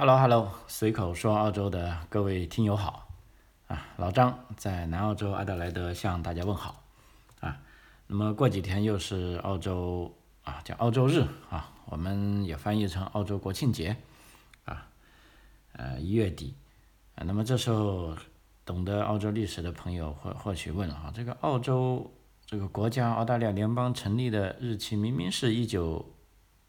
[0.00, 3.08] Hello，Hello，随口说澳洲的各位听友好，
[3.66, 6.84] 啊，老张在南澳洲阿德莱德向大家问好，
[7.40, 7.58] 啊，
[8.06, 10.14] 那么过几天又是澳洲
[10.44, 13.96] 啊，叫澳洲日啊，我们也翻译成澳洲国庆节，
[14.66, 14.86] 啊，
[15.72, 16.54] 呃，一月底，
[17.16, 18.16] 啊，那么这时候
[18.64, 22.08] 懂得澳洲历史的朋友或或许问了啊，这个澳洲
[22.46, 26.14] 这个国家澳大利亚联邦成立的日期明明是一九。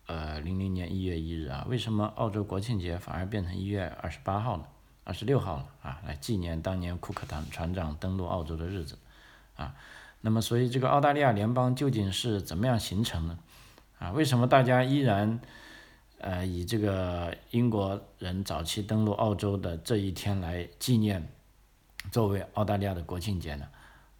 [0.10, 4.68] 呃，零零年一月一日啊，为什么澳洲国庆节反而变成一月二十八号了，
[5.04, 6.02] 二十六号了啊？
[6.04, 8.98] 来纪念当年库克船船长登陆澳洲的日子
[9.56, 9.76] 啊。
[10.22, 13.38] 那么，所以这个澳大利亚联邦究竟是怎么样形成的
[14.00, 14.10] 啊？
[14.10, 15.40] 为什么大家依然
[16.18, 21.32] 呃以这个英国人早期登陆澳洲的这一天来纪念，
[22.12, 23.68] 作为澳大利亚的国庆节呢？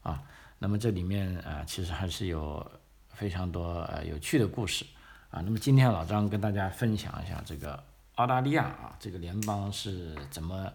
[0.04, 0.22] 啊，
[0.60, 2.72] 那么这里面啊，其实还是有
[3.10, 4.86] 非常多呃有趣的故事。
[5.32, 7.84] 啊，那么今天老张跟大家分享一下这个
[8.16, 10.74] 澳大利亚啊，这个联邦是怎么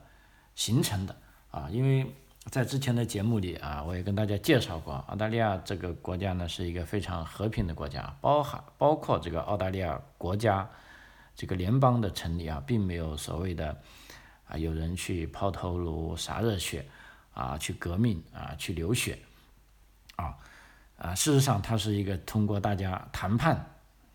[0.54, 1.16] 形成的
[1.50, 1.68] 啊？
[1.70, 2.06] 因为
[2.44, 10.70] 在之前的节目里啊，我也跟大家介绍过，澳大利亚这个国家呢是一个非常和平的国家，包含包括这个澳大利亚国家
[11.34, 13.76] 这个联邦的成立啊，并没有所谓的
[14.46, 16.86] 啊有人去抛头颅洒热血
[17.32, 19.18] 啊，去革命啊，去流血
[20.14, 20.36] 啊
[20.96, 23.73] 啊，事实上它是一个通过大家谈判。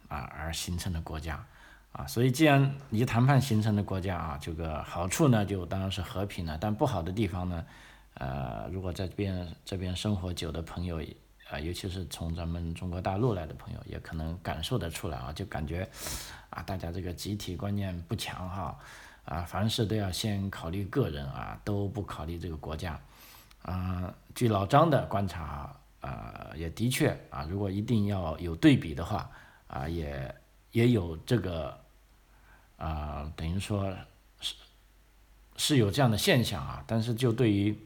[0.09, 1.45] 啊，而形成的国家，
[1.91, 6.57] 啊，所以既然一谈判形成的国家啊，这个好处呢，就当然是和平了。
[6.59, 7.63] 但不好的地方呢，
[8.15, 10.99] 呃，如果在这边这边生活久的朋友，
[11.51, 15.87] 啊，尤其是从咱们中国大陆来的朋友，也可能感受得出来啊，就感觉，
[16.49, 18.79] 啊，大家这个集体观念不强哈，
[19.25, 22.99] 啊，凡事都要先考虑个人啊，都不考虑这个国家，
[23.61, 25.71] 啊，据老张的观察，
[26.01, 29.29] 啊，也的确啊，如果一定要有对比的话。
[29.69, 30.35] 啊，也
[30.71, 31.79] 也有这个，
[32.77, 33.95] 啊，等于说
[34.41, 34.55] 是
[35.57, 36.83] 是有这样的现象啊。
[36.87, 37.77] 但是就对于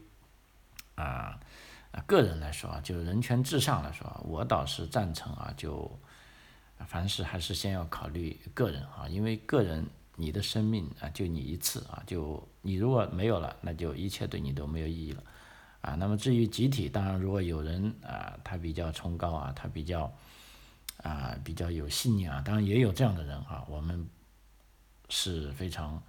[0.94, 1.38] 啊
[2.06, 5.90] 个人来说，就人权至上来说，我倒是赞成啊，就
[6.86, 15.22] 凡事还是先要考虑个人啊，因为个人你的生命啊就你一次啊，就你如果没有了，那就一切对你都没有意义了
[15.82, 15.94] 啊。
[15.96, 20.10] 那么至于集体，当然如果有人啊他比较崇高啊，他比较。
[21.04, 24.08] 啊，比较有信念啊，当然也有这样的人啊，我们
[25.10, 26.02] 是非常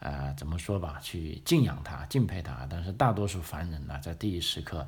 [0.00, 2.66] 啊，怎么说吧，去敬仰他、敬佩他。
[2.68, 4.84] 但是大多数凡人呢，在第一时刻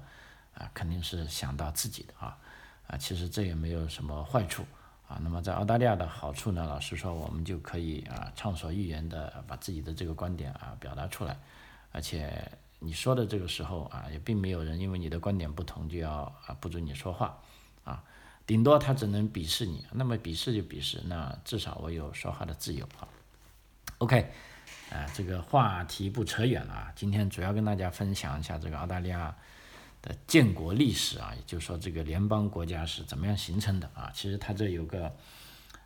[0.55, 2.37] 啊，肯定是想到自己的啊
[2.89, 4.65] 啊，其实这也没有什么坏处
[5.07, 5.21] 啊。
[5.23, 11.39] 那么在澳大利亚的好处呢，老实说，我们就可以啊，畅所欲言的把自己的这个观点啊表达出来，
[11.93, 17.39] 而且你说的这个时候啊，也并没有人因为你的观点不同就要啊不准你说话
[17.85, 18.03] 啊。
[18.51, 23.07] 顶多他只能鄙视你，那么鄙视就鄙视，那至少我有说话的自由啊。
[23.99, 24.29] OK，
[24.91, 29.33] 啊，这个话题不扯远了啊，今天主要跟大家分享一下这个澳大利亚
[30.03, 34.11] 的建国历史啊，也就是说这个联邦国家是怎么样形成的啊。
[34.13, 35.15] 其实它这有个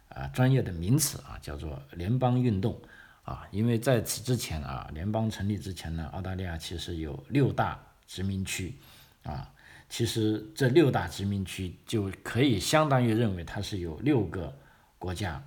[0.08, 2.80] 啊专业的名词啊，叫做联邦运动
[3.24, 8.74] 啊，因为在此之前啊，联邦成立之前呢，澳大利亚其实有六大殖民区
[9.22, 9.50] 啊。
[9.96, 14.52] 其实这六大殖民区就可以相当于认为它是有六个
[14.98, 15.40] 国家，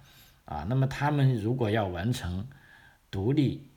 [0.46, 2.48] 啊，那么他们如果要完成
[3.12, 3.70] 独立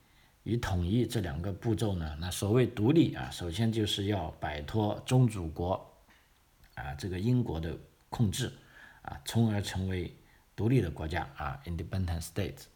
[0.45, 5.85] 与统一这两个步骤呢，那所谓独立啊，首先就是要摆脱宗主国
[6.77, 7.77] 啊这个英国的
[8.09, 8.53] 控制
[9.03, 10.15] 啊，从而成为
[10.55, 12.67] 独立的国家啊，independent states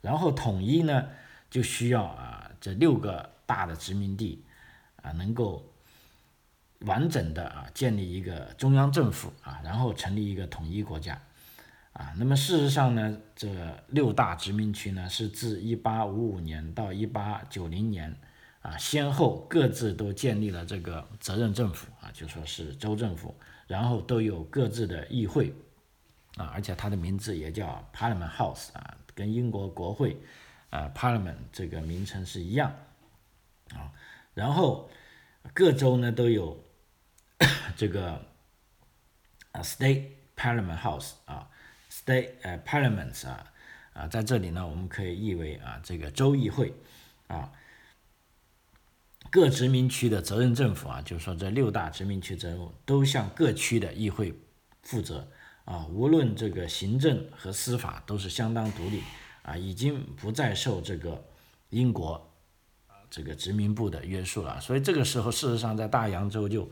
[0.00, 1.06] 然后统一呢
[1.48, 4.44] 就需要啊这六个大的殖民地
[5.02, 5.64] 啊能够。
[6.82, 11.20] 完整的啊，建立一个中央政府啊，然后成立一个统一国家
[11.92, 12.14] 啊。
[12.16, 13.48] 那么事实上呢，这
[13.88, 18.16] 六大殖民区呢，是自1855年到1890年
[18.62, 23.34] 啊，先后各自都建立了这个责任政府啊，就说是州政府，
[23.66, 25.52] 然后都有各自的议会
[26.36, 30.16] 啊，而且它的名字也叫 Parliament House 啊，跟英国国会
[30.70, 32.72] 啊 Parliament 这个名称是一样
[33.74, 33.90] 啊。
[34.32, 34.88] 然后
[35.52, 36.56] 各州呢都有。
[37.76, 38.20] 这个
[39.52, 40.06] 啊，State
[40.36, 41.48] Parliament House 啊
[41.88, 43.52] ，State 呃 Parliaments 啊
[43.92, 46.74] 啊，在这里呢，我们可以译为啊，这个州议会
[47.28, 47.52] 啊，
[49.30, 54.34] 各殖民区的责任政府啊，就是说这六大殖民区政府都向各区的议会
[54.82, 55.28] 负责
[55.64, 59.04] 啊，无论这个行政和司法都是相当独立
[59.42, 61.24] 啊，已经不再受这个
[61.70, 62.28] 英国
[63.08, 66.68] 这个殖民部的约束了，所以这个时候，事实上在大洋洲就。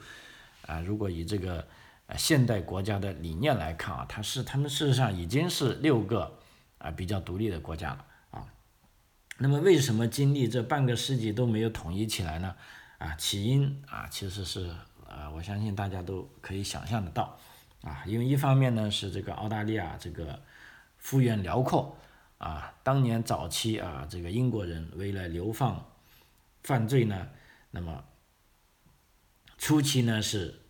[0.66, 1.66] 啊，如果以这个
[2.06, 6.38] 呃现代国家的理念来看啊，它是他们事实上已经是六个
[6.78, 8.46] 啊比较独立的国家了啊。
[9.38, 12.54] 那么为什么经历这半个世纪都没有统一起来呢？
[12.98, 14.74] 啊，起因啊其实是
[15.06, 17.38] 呃，我相信大家都可以想象得到
[17.82, 20.40] 啊，因为一方面呢是这个澳大利亚这个
[20.98, 21.96] 幅员辽阔
[22.38, 25.84] 啊，当年早期啊这个英国人为了流放
[26.62, 27.28] 犯罪呢，
[27.70, 28.02] 那么
[29.58, 30.62] 初期呢是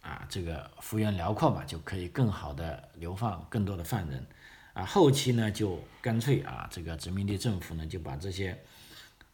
[0.00, 4.26] 啊这个幅员辽阔嘛，就可以更好的流放更多的犯人。
[4.74, 8.58] 啊，后期呢就干脆啊，这个殖民地政府呢就把这些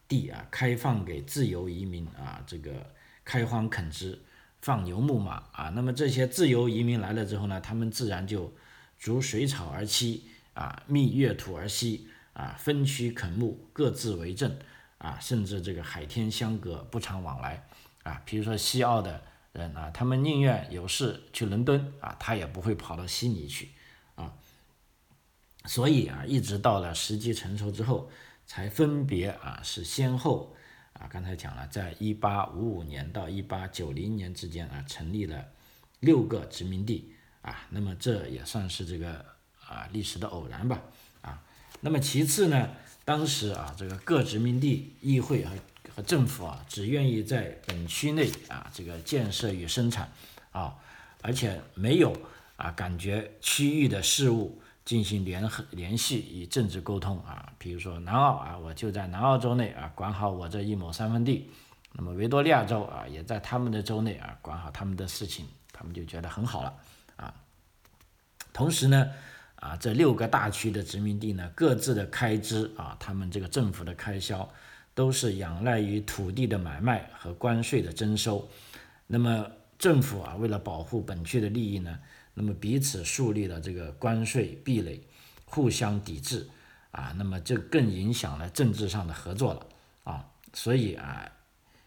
[0.05, 4.21] 地啊开放给自由移民啊，这个开荒垦殖、
[4.61, 5.69] 放牛牧马啊。
[5.69, 8.53] 那么这些自由移民来了之后呢，他们自然就
[8.97, 10.19] 逐水草而栖
[10.53, 14.53] 啊，觅越土而息啊，分区垦牧，各自为政
[14.97, 17.65] 啊，甚至这个海天相隔，不常往来
[18.09, 18.21] 啊。
[18.25, 19.21] 比如说西澳的
[19.53, 23.69] 人啊，他们宁愿有事去伦敦啊，他也不会跑到悉尼去
[24.15, 24.33] 啊。
[25.65, 28.09] 所以啊，一直到了时机成熟之后，
[28.47, 30.55] 才分别啊是先后
[30.93, 35.45] 啊，刚才讲了，在一八五五年到一八九零年之间啊，成立了
[35.99, 39.25] 六个殖民地啊，那么这也算是这个
[39.67, 40.81] 啊历史的偶然吧
[41.21, 41.43] 啊。
[41.81, 42.69] 那么其次呢，
[43.05, 45.51] 当时啊这个各殖民地议会和
[46.01, 50.11] 政府啊，只愿意在本区内啊这个建设与生产
[50.51, 50.75] 啊，
[51.21, 52.15] 而且没有
[52.57, 54.61] 啊感觉区域的事务。
[54.85, 61.47] 进行联合联系与政治沟通啊，比如说南澳啊，我就在南澳州内啊管好我这一亩三分地，
[61.93, 66.73] 那么维多利亚州啊也在他们的州内啊管好他们的事情，他们就觉得很好了
[67.17, 67.31] 啊。
[68.51, 69.11] 同时呢
[69.57, 74.51] 啊这六个大区的殖民地呢各自的开支啊，他们这个政府的开销
[74.99, 78.49] 都是仰赖于土地的买卖和关税的征收，
[79.07, 81.97] 那么政府啊为了保护本区的利益呢。
[82.33, 85.01] 那么彼此树立了这个关税壁垒，
[85.45, 86.45] 互相抵制
[86.91, 89.65] 啊，那么这更影响了政治上的合作了
[90.03, 91.31] 啊，所以啊，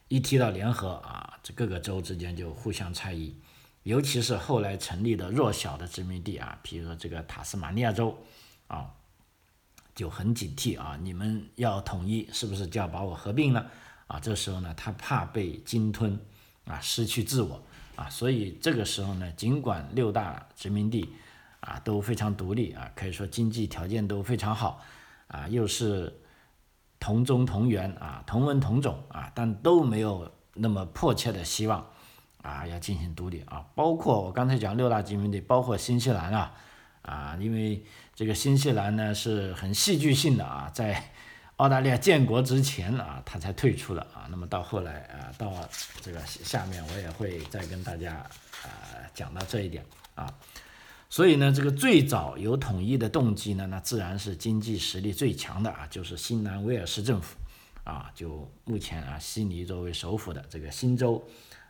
[0.09, 3.37] 一提到联合啊，这各个州之间就互相猜疑，
[3.83, 8.17] 尤其是后来成立的弱小的殖民地啊，比如说这个塔斯马尼亚州
[8.69, 8.91] 啊，
[9.95, 13.67] 就很警惕啊，你们要统一是不是就要把我合并了？
[14.07, 16.19] 啊，这时候呢，他怕被鲸吞
[16.65, 17.63] 啊，失去自我。
[17.95, 21.13] 啊，所以这个时候呢，尽管六大殖民地
[21.61, 24.81] 啊都非常独立啊，可以说经济条件都非常好
[25.27, 26.21] 啊，又是
[26.99, 31.87] 同宗同源啊，同文同种啊，但都没有那么迫切的希望
[32.41, 33.67] 啊要进行独立啊。
[33.75, 36.55] 包括我刚才讲六大殖民地，包括新西兰啊
[37.03, 41.11] 啊，因为这个新西兰呢是很戏剧性的啊，在。
[41.57, 44.27] 澳大利亚建国之前啊，他才退出了啊。
[44.31, 45.53] 那么到后来啊，到
[46.01, 48.67] 这个下面我也会再跟大家啊
[49.15, 49.85] 讲到这一点
[50.17, 50.27] 啊。
[51.09, 57.37] 所以呢，这个最早有统一的动机呢，那自然是经济实力最强的啊，就是新南威尔士政府
[57.85, 58.11] 啊。
[58.13, 61.23] 就目前啊，悉尼作为首府的这个新州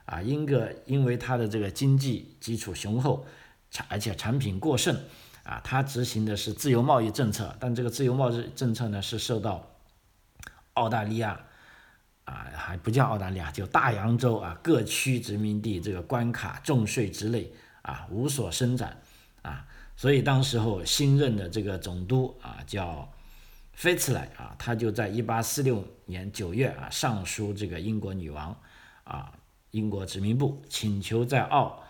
[0.07, 3.27] 啊，因个因为它的这个经济基础雄厚，
[3.71, 4.99] 产而且产品过剩
[5.45, 9.67] 啊，它执行的是自由贸易政策，但这个自由贸易政策呢是受到
[10.75, 11.41] 澳大利亚
[12.25, 17.53] 啊，还不叫澳大利亚，就大洋洲啊，各区殖民地这个关卡重税之类
[17.83, 18.97] 啊，无所伸展
[19.43, 19.67] 啊，
[19.97, 23.13] 所以当时候新任的这个总督啊，叫
[23.73, 28.57] 菲茨莱啊，他就在一八四六年九月啊，上书这个英国女王
[29.03, 29.33] 啊，
[29.73, 31.83] 英国殖民部，请求在澳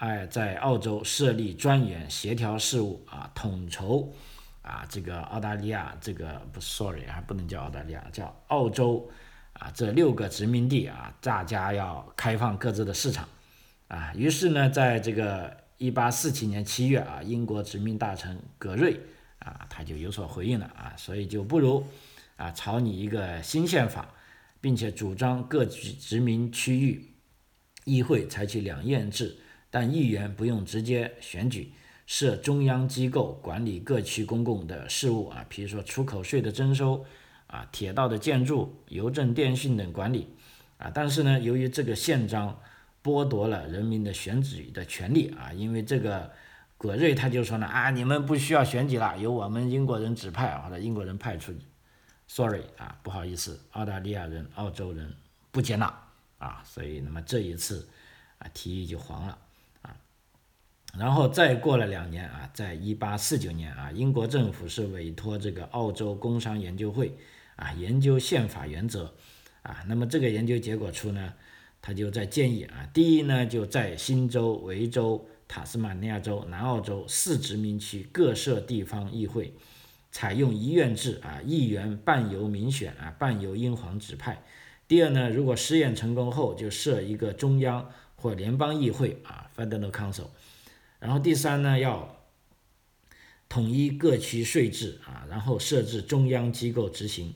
[0.00, 4.12] 哎，在澳洲设立专员协调事务啊，统筹。
[4.62, 9.10] 啊，这个澳大利亚，这个不，sorry，还不能叫澳大利亚，叫澳洲，
[9.54, 13.26] 啊，这六个殖民地啊，大家要开放各自的市场，
[13.88, 19.00] 啊，于是呢，在这个一八四七年七月啊，英国殖民大臣葛瑞
[19.38, 21.84] 啊，他就有所回应了啊，所以就不如
[22.36, 24.10] 啊，草拟一个新宪法，
[24.60, 27.12] 并且主张各殖民区域
[27.84, 29.38] 议会采取两院制，
[29.70, 31.72] 但议员不用直接选举。
[32.06, 37.06] 设中央机构管理各区公共的事务啊，比如说出口税的征收
[37.46, 40.26] 啊，铁道的建筑、邮政电信等管理
[40.76, 40.90] 啊。
[40.92, 42.60] 但是呢，由于这个宪章
[43.00, 46.32] 剥夺了人民的选举的权利啊，因为这个
[46.76, 51.54] 葛瑞他就说呢啊，你们不需要选举了，由我们英国人指派或者英国人派出。
[52.26, 55.14] Sorry 啊，不好意思，澳大利亚人、澳洲人
[55.52, 55.86] 不接纳
[56.38, 57.88] 啊，所以那么这一次
[58.38, 59.38] 啊，提议就黄了。
[60.98, 67.16] 然后再过了两年啊，在一八四九年啊，英国政府是委托这个澳洲工商研究会
[67.56, 69.14] 啊研究宪法原则
[69.62, 69.84] 啊。
[69.86, 71.32] 那么这个研究结果出呢，
[71.80, 79.54] 他就在建议啊，第一呢，就在新州、维州、塔斯马尼亚州、南澳洲四殖民区各设地方议会
[80.10, 84.42] 采用一院制啊，议员半由民选啊，半由英皇指派。
[84.88, 90.26] 第二呢，如果试验成功后，就设一个中央或联邦议会啊，Federal Council。
[91.00, 92.24] 然后第三呢，要
[93.48, 97.34] 统一各区税制啊，然后设置中央机构执行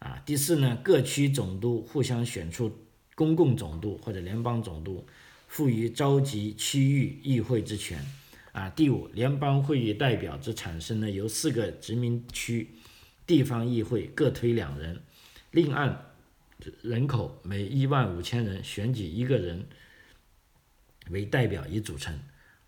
[0.00, 0.22] 啊。
[0.26, 2.70] 第四呢，各区总督互相选出
[3.14, 5.06] 公共总督或者联邦总督，
[5.48, 8.04] 赋予召集区域议会之权
[8.52, 8.68] 啊。
[8.68, 12.68] 第五，联邦会议代表之产生呢，由四个殖民区
[13.26, 15.00] 地方议会各推两人，
[15.52, 16.10] 另按。
[16.80, 19.66] 人口每一万五千人选举一个人
[21.10, 22.18] 为代表以组成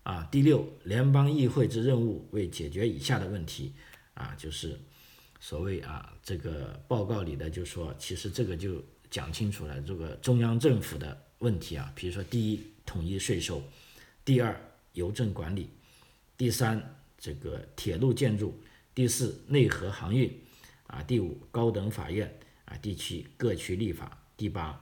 [0.07, 0.23] 啊。
[0.31, 3.73] 第六，联邦议会之任务为解决以下的问题
[4.13, 4.79] 啊，就是
[5.41, 11.91] 所谓啊这个报告里的就说，其实这个就讲清楚了这个中央政府的问题啊。
[11.93, 13.61] 比如说，第一，统一税收；
[14.23, 14.57] 第二，
[14.93, 15.65] 邮政管理；
[16.37, 16.81] 第三，
[17.19, 18.53] 这个铁路建筑；
[18.95, 20.29] 第四，内河航运；
[20.87, 22.33] 啊，第五，高等法院。
[22.65, 24.77] 啊，第七，各区立法；第八，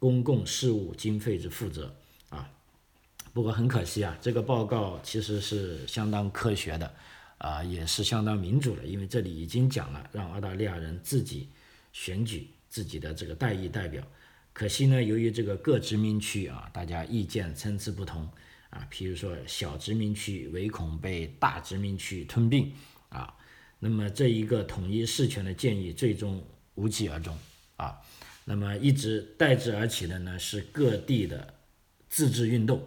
[0.00, 1.94] 公共事务经费之负责。
[3.32, 6.94] 不过很可惜啊，这个报告其实是相当科学的，
[7.38, 11.48] 啊，也是相当民主的，因为这里已经讲了，让澳大利亚人自己
[11.92, 14.02] 选举自己的这个代议代表。
[14.52, 18.28] 可惜呢，由于这个各殖民区啊，大家意见参差不同，
[18.70, 22.72] 啊，譬如说小殖民区唯恐被大殖民区吞并，
[23.08, 23.34] 啊，
[23.78, 26.42] 那么这一个统一事权的建议，最终。
[26.76, 27.36] 无疾而终
[27.76, 28.00] 啊，
[28.46, 31.52] 那么一直代之而起的呢是各地的
[32.08, 32.82] 自治运动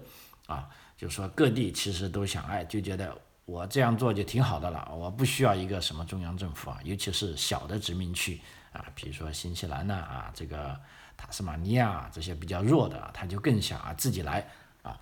[0.47, 8.39] 啊，就是说各地其实都想哎，就觉得我这样做就挺好的了，我不需要一个什么中央政府啊，尤其是小的殖民区
[8.71, 10.79] 啊，比如说新西兰呐啊，这个
[11.15, 14.47] 塔斯马尼亚这些比较弱的，他就更想啊自己来
[14.81, 14.99] 啊，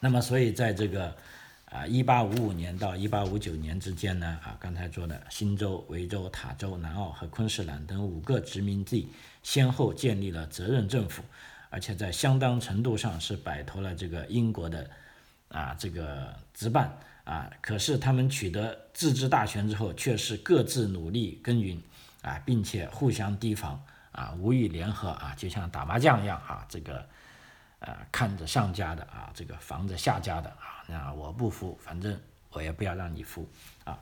[0.00, 1.14] 那么所以在这个。
[1.72, 9.08] 啊，一八五五年到一八五九年之间呢，啊，刚才说的新州、维州、塔州、南澳和昆士兰等五个殖民地
[9.42, 11.22] 先后建立了责任政府，
[11.72, 14.88] 而且在相当程度上是摆脱了这个英国的
[15.48, 17.50] 啊这个执办啊。
[17.60, 21.82] 可是他们取得自治大权之后，却是各自努力耕耘
[22.20, 27.04] 啊，并且互相提防啊，无意联合啊，就像打麻将一样啊，这个。
[27.84, 32.16] 呃，看着上家的啊，这个防着下家的啊，那我不服，反正
[32.52, 33.44] 我也不要让你服
[33.82, 33.98] 啊。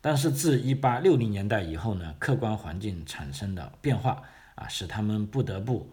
[0.00, 4.22] 但是自一八六零年代以后呢，客观环境产生的变化
[4.54, 5.90] 啊，使他们不得不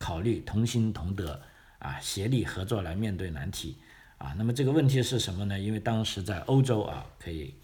[0.00, 1.40] 考虑同心同德
[1.78, 3.76] 啊，协力合作来面对难题
[4.18, 4.34] 啊。
[4.36, 5.56] 那么这个问题是什么呢？
[5.56, 7.54] 因为当时在欧洲啊，可以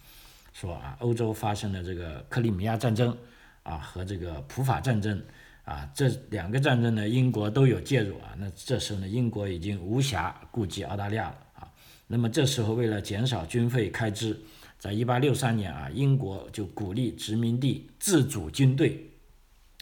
[0.53, 3.17] 说啊，欧洲发生了这个克里米亚战争
[3.65, 5.21] 啊和这个普法战争。
[5.65, 8.37] 啊，这两个战争呢，英国都有介入啊。
[8.39, 11.69] 那这时候呢，英国已经无暇顾及澳大利亚了啊。
[12.07, 14.41] 那么这时候，为了减少军费开支，
[14.79, 19.11] 在一八六三年啊，英国就鼓励殖民地自主军队、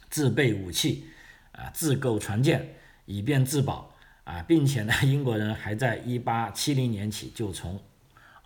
[0.08, 1.04] 自备武器
[1.56, 2.74] 啊、自购船舰，
[3.06, 3.90] 以便自保
[4.24, 7.80] 啊，并且呢， 英国人还在一八七零年起就从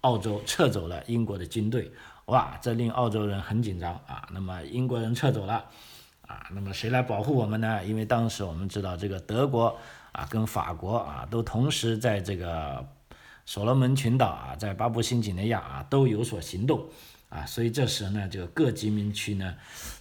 [0.03, 1.91] 澳洲撤走了英国的军队。
[2.27, 4.29] 哇，这令澳洲人很紧张啊。
[4.33, 5.65] 那么英国人撤走了。
[6.27, 7.83] 啊，那么谁来保护我们呢？
[7.87, 9.75] 因为当时我们知道，这个德国
[10.13, 12.87] 啊跟法国啊都同时在这个
[13.47, 16.87] 所罗门群岛啊，在巴布新几内亚啊都有所行动
[17.31, 19.57] 啊，所以这时呢，这个各殖民区呢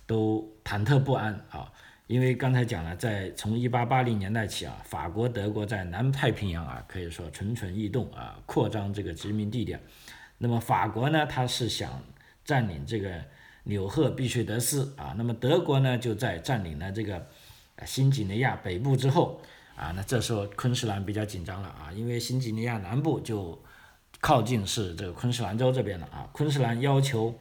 [0.06, 1.72] 都忐忑不安啊。
[2.08, 9.80] 因为刚才讲了，在从一八八零年代起啊，法国、德国在南太平洋啊可以说蠢蠢欲动啊，扩张这个殖民地点。
[10.40, 12.02] 那么法国呢，他是想
[12.44, 13.22] 占领这个。
[13.70, 17.28] 纽赫必须得斯啊，那么德国呢就在占领了这个
[17.86, 19.42] 新几内亚北部之后
[19.76, 23.62] 啊，那这时候昆士兰比较紧张了啊，因为新几内亚南部就
[24.22, 27.38] 靠近是这个昆士兰州这边了啊，昆士兰要求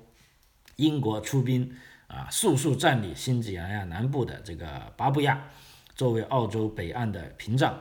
[0.75, 1.73] 英国出兵
[2.09, 5.49] 啊，速速占领新几内亚南部的这个巴布亚，
[5.95, 7.81] 作为澳洲北岸的屏障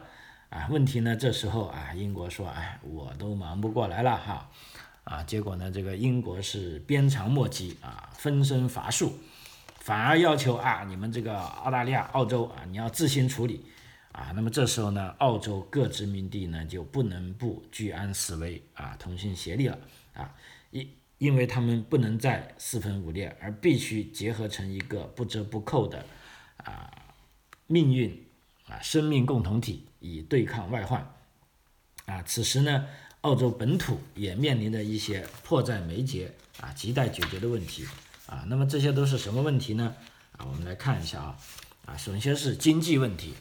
[0.49, 0.67] 啊。
[0.69, 4.49] 问题呢，这时候啊，英国说，哎，我都忙不过来了哈。
[5.03, 9.13] 啊，结果呢，这个英国是鞭长莫及啊，分身乏术，
[9.79, 13.63] 反而要求啊，你们这个澳大利亚、澳洲啊，你要自行处理
[14.11, 14.31] 啊。
[14.35, 19.77] 那么这时候呢，澳洲各殖民地呢就不能不居安思危啊，同心协力了
[20.15, 20.33] 啊，
[20.71, 26.05] 一因为他们不能再四分五裂，而必须结合成一个不折不扣的
[26.57, 26.91] 啊
[27.67, 28.25] 命运
[28.67, 31.13] 啊生命共同体，以对抗外患
[32.05, 32.21] 啊。
[32.23, 32.85] 此时呢。
[33.25, 37.83] 澳洲本土也面临着一些迫在眉睫啊、亟待解决的问题
[38.27, 38.45] 啊。
[38.47, 39.95] 那么这些都是什么问题呢？
[40.37, 41.37] 啊，我们来看一下啊。
[41.87, 43.33] 啊，首先是经济问题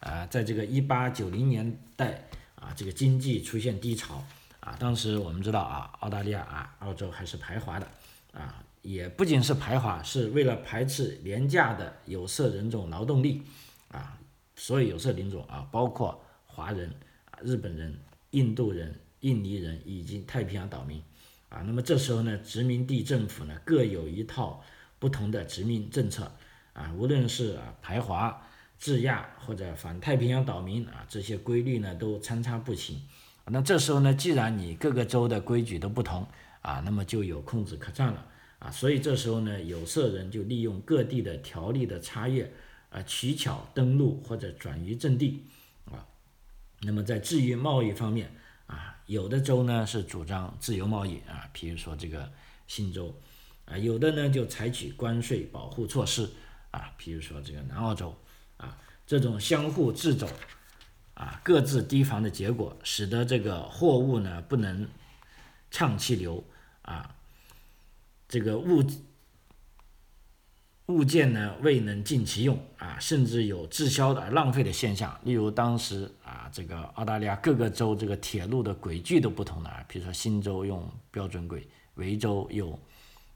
[0.00, 2.24] 啊，在这个一八九零年代
[2.56, 4.26] 啊，这个经济出现低潮
[4.68, 4.76] 啊。
[4.78, 7.88] 当时我们知道啊，澳大利亚啊、澳洲还是排华的
[8.32, 13.42] 啊，也不仅是排华，是为了排斥廉价的有色人种劳动力
[13.90, 14.18] 啊，
[14.56, 16.90] 所有有色人种啊，包括华人
[17.30, 17.98] 啊、日本人、
[18.30, 21.02] 印度人、印尼人以及太平洋岛民
[21.48, 21.62] 啊。
[21.62, 24.62] 那么这时候呢，殖民地政府呢各有一套
[24.98, 26.30] 不同的殖民政策
[26.74, 28.46] 啊，无论是啊排华、
[28.78, 33.02] 制亚或者反太平洋岛民啊，这些规律呢都参差不齐。
[33.50, 36.26] 那这时候呢，既然你各个州的规矩都不同
[36.60, 38.26] 啊，那么就有空子可占了
[38.58, 38.70] 啊。
[38.70, 42.44] 所以这时候呢，有色人就利用各地的条例的差异
[42.90, 45.46] 啊，取巧登陆或者转移阵地
[45.86, 46.04] 啊。
[46.82, 48.30] 那么在至于贸易方面
[48.66, 52.30] 啊，有的州呢是主张自由贸易啊，比如说这个
[52.66, 53.14] 新州
[53.64, 56.28] 啊，有的呢就采取关税保护措施
[56.70, 58.14] 啊，比如说这个南澳洲
[58.58, 58.76] 啊，
[59.06, 60.28] 这种相互制肘。
[61.18, 64.86] 啊，各自提防的结果，使得这个货物呢不能
[65.68, 66.44] 畅气流
[66.82, 67.12] 啊，
[68.28, 68.84] 这个物
[70.86, 75.18] 物件呢未能尽其用啊，甚至有滞销的浪费的现象。
[75.24, 82.78] 例如当时啊，这个澳大利亚各个州这个铁路的轨距都不同的啊，比如说新州用标准轨，维州用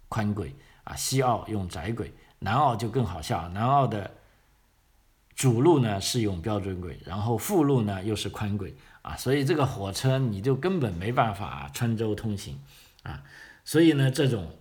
[0.09, 4.09] 宽轨啊，西澳用窄轨，南澳就更好笑，南澳的。
[5.43, 12.61] 主路呢是用标准轨，然后副路呢又是宽轨啊，所以这个火车你就根本没办法穿州通行
[13.03, 13.25] 啊，
[13.65, 14.57] 所以呢这种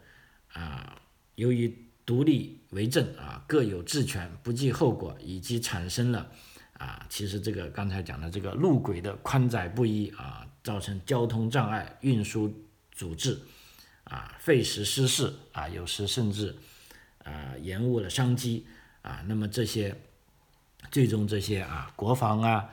[0.54, 1.00] 啊
[1.36, 6.32] 由于独立为政啊各有治权不计后果，以及产生了
[6.74, 12.52] 啊其实这个刚才讲的这个路轨的宽窄不一啊，造成交通障碍、运输
[12.92, 13.40] 阻滞
[14.06, 16.56] 啊费时失事啊，有时甚至
[17.24, 18.66] 啊延误了商机
[19.04, 19.96] 啊，那么这些。
[20.90, 22.70] 最终这些啊，国防啊、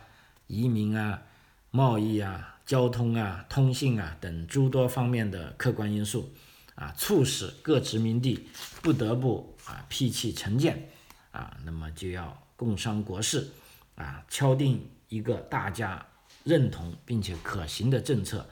[0.47, 1.23] 移民啊、
[1.71, 6.33] 贸易啊、交通啊、通信啊等诸多方面的客观因素
[6.75, 8.49] 啊，促使各殖民地
[8.83, 10.89] 不得不啊辟弃成见
[11.31, 13.49] 啊，那么就要共商国事
[13.95, 16.05] 啊，敲定一个大家
[16.43, 18.49] 认同并且可行的政策，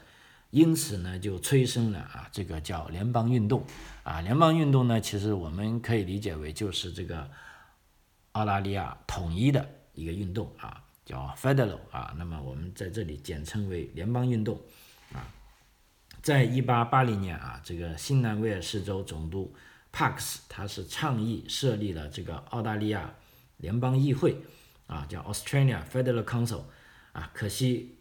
[0.51, 3.65] 因此呢，就催生了啊这个叫联邦运动
[4.03, 7.29] 啊，联邦运动呢，其实我们可以理解为就是这个。
[8.37, 14.61] 澳大利亚统一的一个运动啊，叫 Federal 啊，那么我们在这里简称为联邦运动
[15.11, 15.25] 啊。
[16.21, 19.51] 在一八八零年啊，这个新南威尔士州总督
[19.91, 23.15] Parks 他是倡议设立了这个澳大利亚
[23.57, 24.37] 联邦议会
[24.85, 26.61] 啊，叫 Australia Federal Council
[27.13, 27.97] 啊，可惜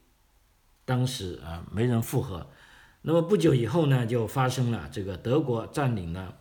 [0.85, 2.46] 当时啊没人附和。
[3.01, 6.37] 那么不久以后呢，就发生了这个德国占领了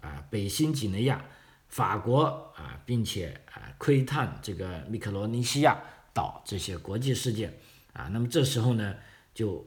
[0.00, 1.24] 啊北新几内亚。
[1.72, 5.74] 法国啊，并且啊窥探这个密克罗尼西亚
[6.12, 7.58] 岛这些国际事件
[7.94, 8.94] 啊，那么这时候呢，
[9.32, 9.66] 就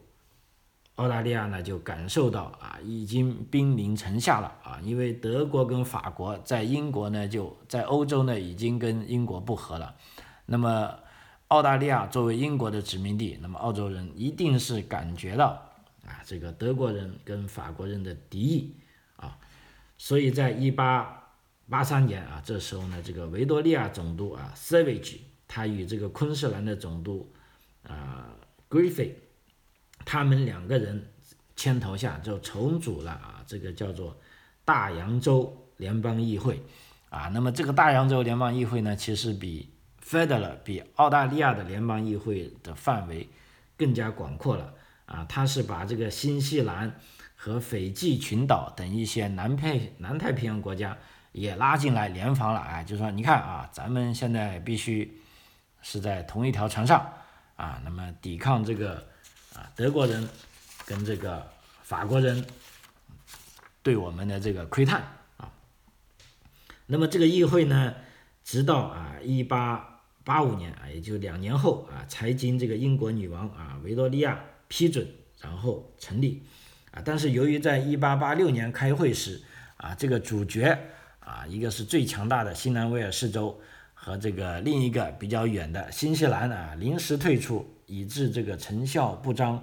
[0.97, 9.95] 澳大利亚呢就感受到啊已经兵临城下了啊，因为德国跟法国在英国呢就在欧洲呢已经跟英国不和了，
[10.45, 10.99] 那么
[11.47, 15.59] 澳大利亚作为英国的殖民地，那么澳洲人一定是感觉到
[16.05, 18.75] 啊这个德国人跟法国人的敌意
[19.15, 19.39] 啊，
[19.97, 21.23] 所以在一八。
[21.67, 27.33] 八三年啊，这时候呢，这个维多利亚总督啊，Savage，他与这个昆士兰的总督
[27.87, 28.35] 啊
[28.69, 29.13] ，Griffey，
[30.05, 31.11] 他们两个人
[31.55, 34.15] 牵头下就重组了啊，这个叫做
[34.63, 36.61] 大洋洲联邦议会
[37.09, 37.29] 啊。
[37.29, 39.71] 那么这个大洋洲联邦议会呢，其实比
[40.03, 43.27] Federal 比澳大利亚的联邦议会的范围
[43.75, 44.75] 更加广阔了
[45.07, 45.25] 啊。
[45.27, 46.99] 它是把这个新西兰
[47.35, 50.95] 和斐济群岛等一些南太南太平洋国家。
[51.35, 55.19] 也拉进来联防了，哎，就说你看啊，咱们现在必须
[55.81, 57.11] 是在同一条船上
[57.57, 59.05] 啊，那么抵抗这个
[59.53, 60.29] 啊德国人
[60.85, 61.45] 跟这个
[61.83, 62.45] 法国人
[63.83, 65.03] 对我们的这个窥探
[65.35, 65.51] 啊。
[66.85, 67.93] 那么这个议会呢，
[68.45, 75.05] 直到啊一八八五年啊，也就两年后啊，才经这个英国女王啊维多利亚批准，
[75.41, 76.45] 然后成立
[76.91, 77.01] 啊。
[77.03, 79.43] 但是由于在一八八六年开会时
[79.75, 80.79] 啊，这个主角。
[81.25, 83.59] 啊，一个是最强大的新南威尔士州，
[83.95, 89.61] 和这个另一个比较远的新西兰啊，临时退出，以致这个成效不彰。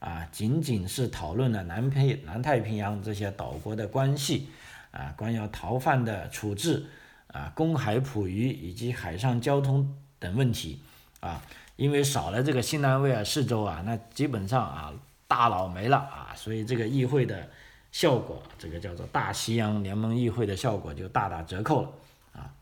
[0.00, 4.48] 啊，仅仅是讨论了南太南太平洋这些岛国的关系，
[4.90, 6.84] 啊，关于逃犯的处置，
[7.28, 10.80] 啊，公海捕鱼以及海上交通等问题。
[11.20, 11.40] 啊，
[11.76, 14.92] 因为少了这个新南威尔士州啊，那基本上啊，
[15.28, 17.48] 大佬没了啊，所以这个议会的。
[17.94, 21.92] 效果，这个叫做大西洋联盟议会的效果就大打折扣了
[22.32, 22.52] 啊。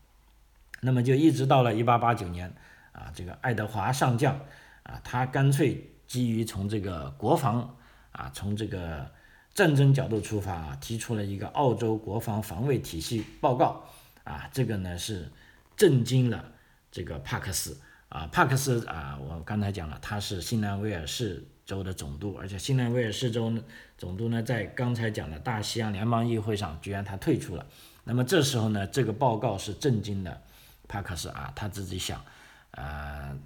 [0.79, 2.53] 那么就一直到了一八八九年
[2.91, 4.39] 啊，这个爱德华上将
[4.83, 7.75] 啊，他干脆基于从这个国防
[8.11, 9.09] 啊，从这个
[9.55, 13.83] 战争角度出发啊，提出了一个澳洲国防防卫体系报告
[14.25, 15.31] 啊，这个呢是
[15.75, 16.45] 震惊了
[16.91, 17.75] 这个帕克斯
[18.09, 23.53] 啊，帕克斯啊，我刚才讲了，他是新南威尔士州的总督，而且新南威尔士州
[23.97, 27.65] 总督呢，在刚才讲的大西洋联邦议会上，居然他退出了。
[28.03, 30.41] 那么这时候呢，这个报告是震惊的
[30.87, 32.23] 帕克斯啊，他自己想，
[32.71, 33.37] 呃，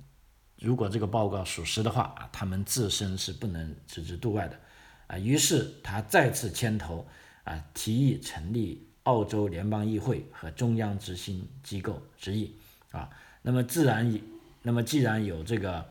[0.60, 4.60] 如果这个报告属实的话，他们自身是不能置之度外的。
[5.08, 7.08] 啊，于是他再次牵头
[7.44, 12.56] 啊，提议成立澳洲联邦议会和中央执行机构之意
[12.92, 13.10] 啊。
[13.44, 14.20] 那么自然，
[14.64, 15.86] 那么既然有这个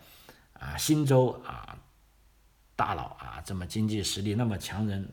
[0.52, 1.75] 啊新州啊
[2.76, 5.08] 大佬啊这么经济实力那么强人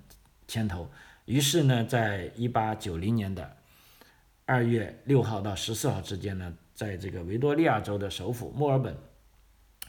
[0.48, 0.88] 牵头，
[1.26, 3.58] 于是呢，在一八九零年的
[4.46, 8.96] 二月六号到十四号之间呢，在这个维多利亚州的首府墨尔本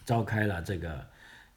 [0.07, 1.05] 召开了这个。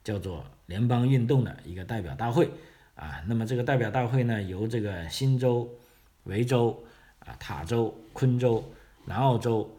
[0.04, 2.48] 叫做联邦运动的一个代表大会
[2.94, 5.68] 啊，那么这个代表大会呢，由这个新州、
[6.22, 6.82] 维州
[7.18, 8.64] 啊、塔州、昆州、
[9.04, 9.70] 南澳州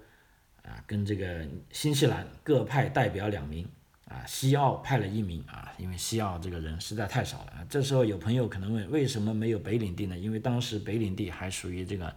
[0.62, 3.67] 啊，跟这个新西兰各派代表两名
[4.09, 7.65] 啊，西澳派了一名啊，因为西澳这个人实在太少了啊。
[7.69, 10.17] 这时候有朋友可能问，为什么没有北领地呢？
[10.17, 12.13] 因为当时北领地还属于这个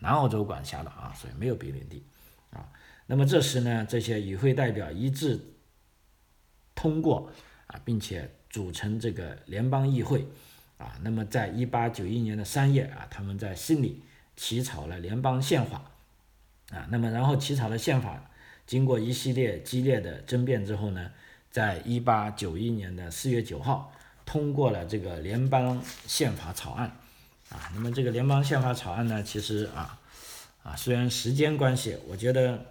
[0.00, 2.02] 南澳洲管辖的啊，所以没有北领地
[2.50, 2.68] 啊。
[3.06, 5.40] 那么这时呢，这些与会代表一致
[6.74, 7.30] 通过。
[7.68, 10.24] 啊，并且组成这个联邦议会，
[10.78, 14.00] 啊，那么在一八九一年的三月啊，他们在悉尼
[14.36, 15.90] 起草了联邦宪法，
[16.70, 18.30] 啊，那么然后起草了宪法，
[18.68, 21.10] 经过一系列激烈的争辩之后呢，
[21.56, 23.90] 在一八九一年的四月九号
[24.26, 26.86] 通过了这个联邦宪法草案，
[27.48, 29.98] 啊，那么这个联邦宪法草案呢，其实啊，
[30.62, 32.66] 啊，虽然时间关系，我觉得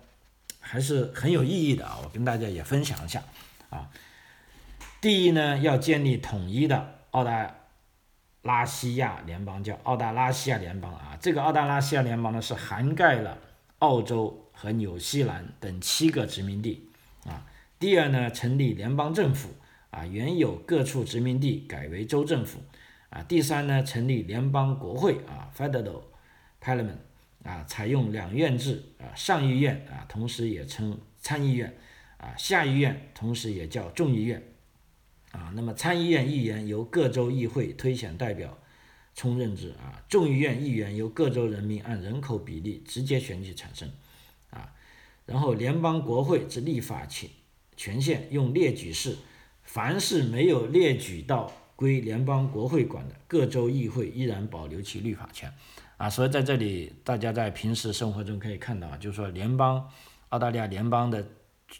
[0.59, 3.23] 还是很有意义的啊，我跟大家也分享一下，
[3.71, 3.89] 啊。
[5.01, 7.55] 第一呢，要建立统一的澳大
[8.43, 11.17] 拉西亚联邦，叫澳大拉西亚联邦啊。
[11.19, 13.39] 这个澳大拉西亚联邦呢，是涵盖了
[13.79, 16.87] 澳洲和纽西兰等七个殖民地。
[17.77, 19.49] 第二呢，成立联邦政府
[19.89, 22.59] 啊，原有各处殖民地改为州政府
[23.09, 23.21] 啊。
[23.23, 26.03] 第三呢，成立联邦国会啊，Federal
[26.61, 26.99] Parliament
[27.43, 31.75] 啊，采用两院制啊，上议院啊，同时也称参议院
[32.17, 34.41] 啊，下议院同时也叫众议院。
[35.31, 38.57] 啊，那么参议院议员由各州议会推选代表
[39.13, 43.91] 充任制啊，众议院议员由各州人民按人口比例直接选举产生
[44.49, 44.73] 啊，
[45.25, 47.29] 然后联邦国会之立法权
[47.75, 49.17] 权限用列举式，
[49.63, 55.53] 凡是没有列举到归联邦国会管的，各州议会依然保留其立法权
[55.97, 59.89] 啊，所以在这里大家在平时生活中可以看到，就是说联邦
[60.29, 61.25] 澳大利亚联邦的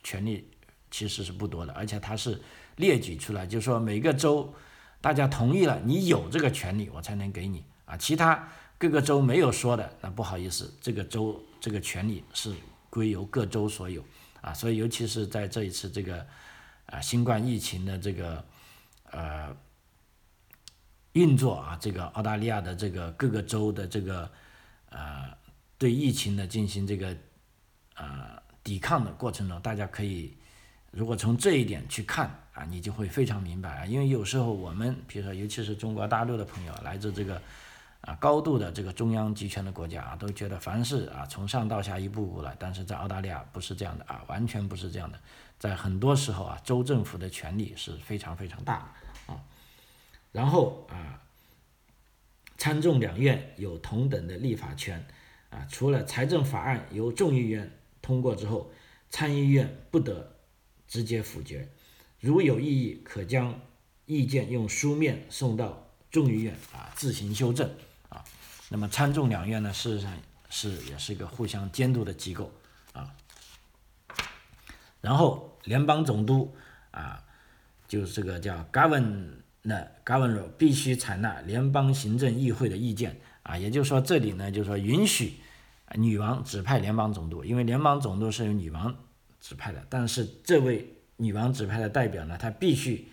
[0.03, 0.49] 权利
[0.89, 2.41] 其实是不多的，而且它是。
[2.77, 4.53] 列举出来，就是说每个州
[4.99, 7.95] 大家同意了，你有这个权利，我才能给你啊。
[7.95, 12.53] 其他各个州没有说的，那不好意思，这个州这个权利是
[12.89, 14.03] 归由各州所有
[14.45, 14.53] 啊。
[14.53, 16.25] 所以尤其是在这一次这个
[16.85, 18.45] 啊新冠疫情的这个
[19.11, 19.55] 呃
[21.13, 24.31] 运作啊，这个澳大利亚的这个各个州的这个
[24.89, 25.35] 呃
[25.77, 27.17] 对疫情的进行这个
[27.95, 30.37] 呃抵抗的过程中，大家可以
[30.91, 32.29] 如果从这一点去看。
[32.55, 37.41] 啊，你就会非常明白啊，因为有时候我们，比如说，尤其是中国大陆的朋友，来自这个
[38.05, 45.19] 啊高度的这个中央集权的国家啊，都觉得凡事啊从上到下一步步来，但是在澳大利亚不是这样的啊，完全不是这样的，
[45.57, 48.93] 在很多时候啊，州政府的权力是非常非常大
[49.25, 49.41] 啊，
[50.31, 51.19] 然后啊，
[52.57, 55.03] 参众两院有同等的立法权
[55.49, 58.71] 啊，除了财政法案由众议院通过之后，
[59.09, 60.35] 参议院不得
[60.87, 61.67] 直接否决。
[62.19, 63.59] 如有异议，可将
[64.05, 67.69] 意见用书面送到众议院啊，自行修正。
[68.69, 70.11] 那么参众两院呢，事实上
[70.49, 72.51] 是也是一个互相监督的机构
[72.93, 73.13] 啊。
[75.01, 76.55] 然后联邦总督
[76.91, 77.23] 啊，
[77.87, 83.57] 就是这个叫 governor，governor 必须采纳联邦行政议会的意见啊。
[83.57, 85.39] 也就是说，这里呢，就是说允许
[85.95, 88.95] 女王指派联邦总督，因为联邦总督是由女王
[89.39, 90.91] 指派的，但是这位。
[91.17, 93.07] 女王指派的代表呢，他必须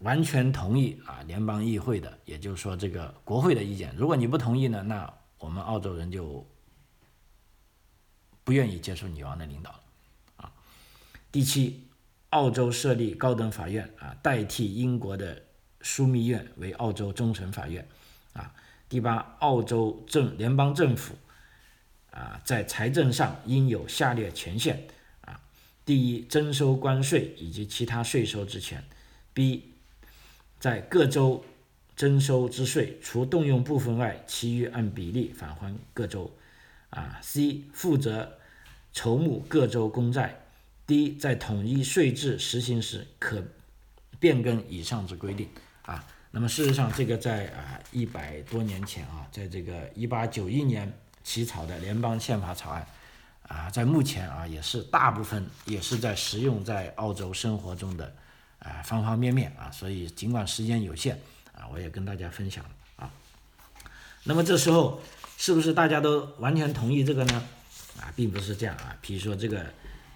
[0.00, 3.94] 完全同意啊联邦议会的，也就是说这个国会的意见。
[3.96, 6.46] 如果你不同意呢，那我们澳洲人就
[8.44, 9.80] 不愿意接受女王的领导了
[10.36, 10.52] 啊。
[11.30, 11.86] 第七，
[12.30, 15.42] 澳洲设立高等法院啊，代替英国的
[15.82, 17.86] 枢密院为澳洲终审法院
[18.32, 18.54] 啊。
[18.88, 21.14] 第八，澳洲政联邦政府
[22.10, 24.88] 啊在财政上应有下列权限
[25.20, 25.40] 啊。
[25.84, 28.82] 第一，征收关税以及其他税收之权
[29.34, 29.62] ；B，
[30.60, 31.42] 在各州
[31.96, 36.30] 征收之税，除动用部分外，其余按比例返还各州。
[36.90, 38.38] 啊，C 负责
[38.92, 40.38] 筹募各州公债。
[40.86, 43.40] D 在统一税制实行时可
[44.18, 45.48] 变更以上之规定。
[45.82, 50.92] 啊，那么事实上，这个在啊一百多年前啊，在这个一八九一年
[51.22, 52.84] 起草的联邦宪法草案，
[53.46, 58.12] 啊，在目前啊也是大部分也是在实用在澳洲生活中的
[58.60, 61.18] 啊方方面面啊，所以尽管时间有限
[61.52, 62.64] 啊，我也跟大家分享
[62.96, 63.10] 啊。
[64.24, 65.00] 那么这时候。
[65.42, 67.42] 是不是大家都完全同意这个呢？
[67.98, 68.94] 啊，并不是这样啊。
[69.00, 69.64] 比如说这个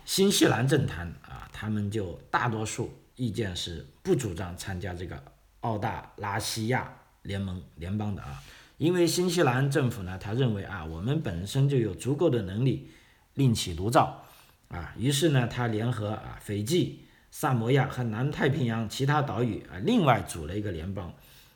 [0.05, 5.19] 新西兰政坛啊，他们就大多数意见是不主张参加这个
[5.61, 8.43] 澳大拉西亚联盟联邦的啊，
[8.77, 12.91] 因为新西兰政府呢，他认为啊，我们本身就有足够的能力
[13.33, 14.27] 另起炉灶
[14.69, 17.04] 啊，于是呢，他联合啊斐济、
[17.37, 21.13] 萨摩亚和南太平洋其他岛屿啊，另外组了一个联邦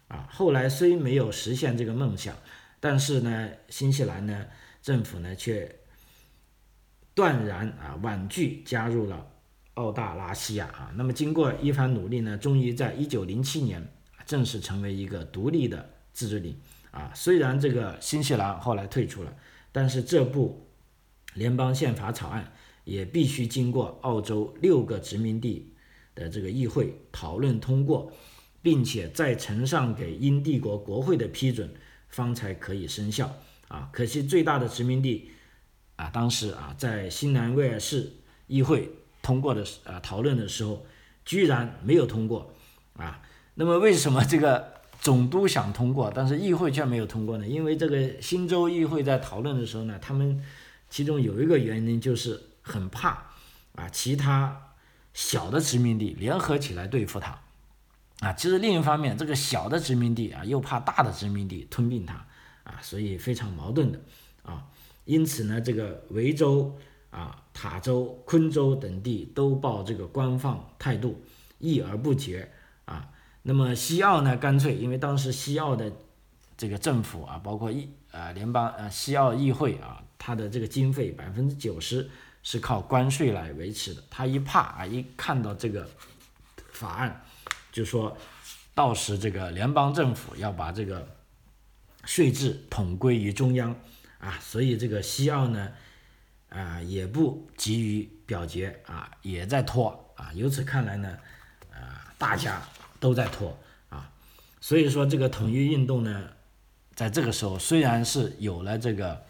[0.09, 0.27] 啊。
[0.29, 2.35] 后来虽没有实现这个梦想。
[2.81, 4.45] 但是呢，新西兰呢
[4.83, 5.73] 政府呢却
[7.14, 9.25] 断然啊婉拒加入了
[9.75, 10.91] 澳大拉西亚啊。
[10.97, 13.88] 那么经过一番努力呢，终于在一九零七年
[14.27, 16.61] 正式成为一个独立的自治领
[16.91, 17.12] 啊。
[17.14, 19.33] 虽然这个新西兰后来退出了，
[19.71, 20.69] 但是这部
[21.35, 22.53] 联邦宪法草案
[22.88, 25.74] 也必须经过澳洲六个殖民地
[26.14, 28.11] 的这个议会讨论通过，
[28.62, 31.70] 并且再呈上给英帝国国会的批准。
[32.11, 33.31] 方才可以生效
[33.68, 33.90] 啊！
[33.92, 35.31] 可惜最大的殖民地
[35.96, 38.11] 啊，当时啊，在新南威尔士
[38.46, 40.87] 议会通过的啊讨论的时候，
[41.27, 42.55] 居然没有通过
[42.94, 43.20] 啊。
[43.57, 44.72] 那么为什么这个
[45.03, 47.46] 总督想通过，但是议会却没有通过呢？
[47.46, 50.42] 因为这个新州议会在讨论的时候呢，他们
[50.88, 53.09] 其中有一个原因就是很怕
[53.75, 54.75] 啊，其他
[55.13, 57.41] 小的殖民地联合起来对付他。
[58.21, 62.15] 啊，其实另一方面，这个小的殖民地啊，又怕大的殖民地吞并它，
[62.65, 64.01] 啊，所以非常矛盾的，
[64.43, 64.67] 啊，
[65.05, 66.77] 因此呢，这个维州
[67.11, 71.23] 啊、塔州、昆州等地都抱这个官方态度，
[71.61, 72.51] 议而不决，
[72.87, 73.09] 啊，
[73.43, 75.93] 那么西澳呢，干脆因为当时西澳的
[76.57, 82.11] 这个政府啊，包括议啊联邦呃西澳议会啊，它的这个经费百分之九十
[82.51, 85.87] 是靠关税来维持的，他一怕啊，一看到这个
[86.73, 87.23] 法案。
[87.71, 88.17] 就说，
[88.75, 91.07] 到时这个联邦政府要把这个
[92.07, 93.77] 税制统归于中央
[94.19, 95.73] 啊，所以这个西澳呢，
[96.49, 100.33] 啊也不急于表决啊，也在拖啊。
[100.33, 101.19] 由此看来呢，
[101.71, 102.63] 啊大家
[102.99, 103.59] 都在拖
[103.91, 104.11] 啊，
[104.59, 106.31] 所以说这个统一运动呢，
[106.95, 109.23] 在这个时候虽然是有了这个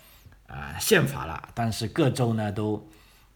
[0.46, 2.88] 啊宪法了，但是各州呢都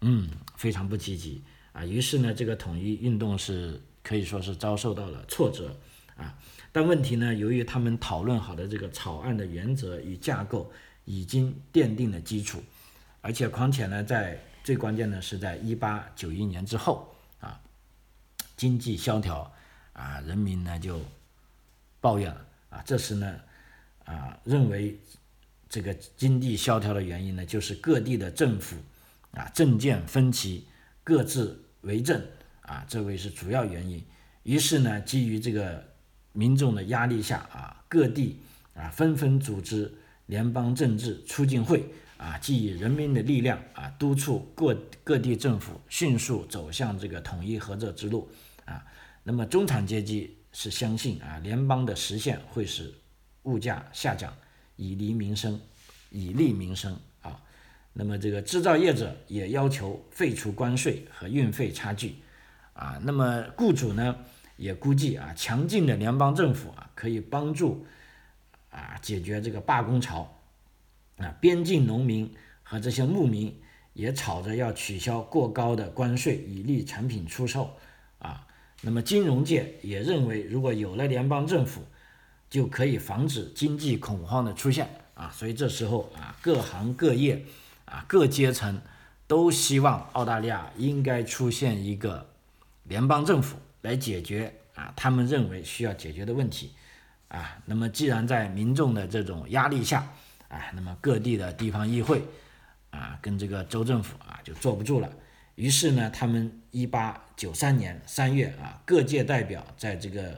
[0.02, 3.80] 嗯非常不积极啊，于是呢这个统一运动是。
[4.04, 5.78] 可以说是遭受到了挫折
[6.16, 6.36] 啊，
[6.72, 10.68] 但问题呢，由于他们讨论好的这个草案的原则与架构
[11.04, 12.60] 已经奠定了基础，
[13.20, 17.60] 而且况且呢，在最关键的是在一八九一年之后啊，
[18.56, 19.48] 经济萧条
[19.92, 21.00] 啊，人民呢就
[22.00, 23.38] 抱怨了啊，这时呢
[24.04, 24.98] 啊，认为
[25.68, 28.76] 这个经济萧条的原因呢，就是各地的政府
[29.32, 30.66] 啊政见分歧，
[31.04, 32.22] 各自为政。
[32.62, 34.02] 啊，这位是主要原因。
[34.44, 35.84] 于是呢，基于这个
[36.32, 38.40] 民众的压力下啊，各地
[38.72, 39.92] 啊纷纷组织
[40.26, 41.84] 联邦政治促进会
[42.16, 48.30] 啊，即以人民的力量啊，督促各各地政府迅速走向这个统一合作之路
[48.64, 48.86] 啊。
[49.24, 52.94] 那么中产阶级是相信啊，联邦的实现会使
[53.42, 54.32] 物价下降，
[54.76, 55.60] 以利民生，
[56.10, 56.96] 以利民生。
[57.92, 62.16] 那么这个制造业者也要求废除关税和运费差距。
[62.74, 64.16] 啊，那么雇主呢
[64.56, 67.84] 也估计啊，强劲的联邦政府啊可以帮助
[68.70, 70.34] 啊解决这个罢工潮
[71.18, 73.54] 啊，边境农民和这些牧民
[73.92, 77.76] 也吵着要取消过高的关税，以利产品出售
[78.18, 78.46] 啊。
[78.80, 81.82] 那么金融界也认为，如果有了联邦政府，
[82.48, 85.30] 就可以防止经济恐慌的出现啊。
[85.30, 87.44] 所以这时候啊，各行各业
[87.92, 88.80] 啊各阶层
[89.26, 92.26] 都希望澳大利亚应该出现一个。
[92.84, 96.72] 联邦政府来解决啊，他们认为需要解决的问题
[97.28, 97.56] 啊。
[97.64, 100.04] 那么，既然在民众的这种压力下
[100.48, 102.20] 啊，那么各地的地方议会
[102.90, 105.08] 啊，跟这个州政府啊就坐不住了。
[105.54, 110.32] 于是呢，他们一八九三年三月啊，各界代表在这个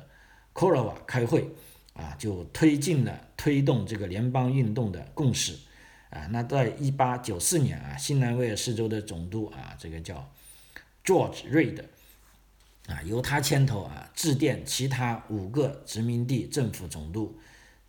[0.54, 1.48] c o r o w a 开会
[1.94, 5.56] 啊，就推进了推动这个联邦运动的共识
[6.14, 6.28] 啊。
[6.30, 10.32] 那在一八九四年啊，新南威尔士州的总督啊，这个叫
[11.04, 11.84] George Reid。
[12.86, 17.38] 啊，由他牵头啊，致电其他五个殖民地政府总督，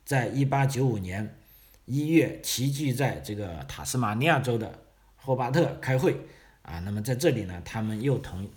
[0.05, 1.35] 在一八九五年
[1.83, 4.85] 一月齐聚在这个塔斯马尼亚州的
[5.17, 6.15] 霍巴特开会
[6.61, 6.79] 啊。
[6.79, 8.49] 那么在这里呢，他们又同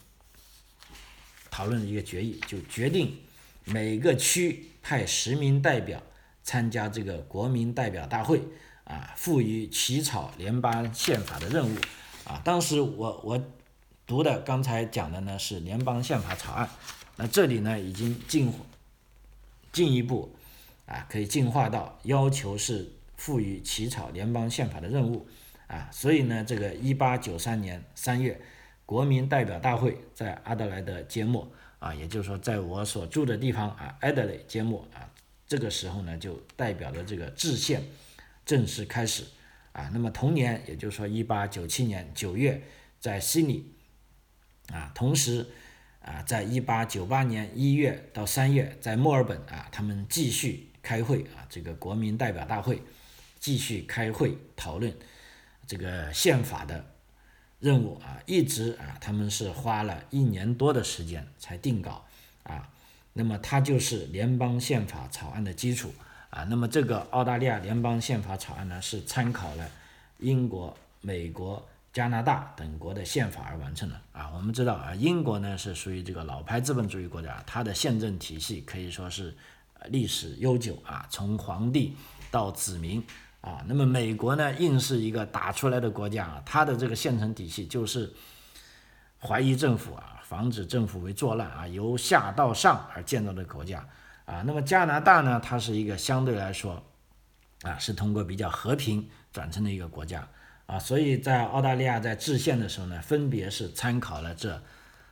[1.50, 3.18] 讨论一个决议，就决定
[3.64, 6.00] 每个区派十名代表
[6.44, 8.40] 参加这个国民代表大会
[8.88, 11.78] 啊，赋予起草联邦宪法的任务
[12.24, 12.42] 啊。
[12.44, 13.40] 当时我我。
[14.08, 16.66] 读的刚才讲的呢是联邦宪法草案，
[17.16, 18.50] 那这里呢已经进
[19.70, 20.34] 进一步
[20.86, 25.26] 啊，可以进化到要求是赋予起草联邦宪法的任务
[25.66, 28.40] 啊，所以呢，这个一八九三年三月，
[28.86, 31.46] 国民代表大会在阿德莱德揭幕
[31.78, 35.04] 啊，也就是说，在我所住的地方啊，艾德雷揭幕啊，
[35.46, 37.82] 这个时候呢，就代表了这个制宪
[38.48, 39.24] 正式开始
[39.72, 39.90] 啊。
[39.92, 42.62] 那么同年，也就是说一八九七年九月，
[42.98, 43.74] 在悉尼。
[44.72, 45.46] 啊，同时，
[46.00, 52.82] 啊，在一八九八年一月到三月，在墨尔本啊，他们继续开会啊，这个国民代表大会
[53.40, 54.94] 继续开会讨论
[55.66, 56.84] 这个宪法的
[57.60, 62.04] 任务啊，一直啊，他们是花了一年多的时间才定稿
[62.42, 62.68] 啊，
[63.14, 65.94] 那么它就是联邦宪法草案的基础
[66.30, 69.68] 啊，那么这个澳大利亚联邦宪法草案呢，是参考了
[70.18, 71.66] 英国、美国。
[71.90, 79.34] 加拿大等国的宪法而完成的啊，我们知道啊，英国呢是属于这个老牌资本主义国家，它的宪政体系可以说是
[79.86, 81.96] 历史悠久啊，从皇帝
[82.30, 83.04] 到子民
[83.40, 83.64] 啊。
[83.66, 88.12] 那么美国呢，硬是一个打出来的国家啊，它的这个宪政体系就是
[89.20, 93.84] 怀疑政府啊，防止政府为作乱啊，由下到上而建造的国家
[94.28, 94.42] 啊。
[94.44, 96.82] 那么加拿大呢，它是一个相对来说
[97.62, 100.28] 啊，是通过比较和平转成的一个国家。
[100.66, 104.62] 啊，所以在澳大利亚在制宪的时候呢，分别是参考了这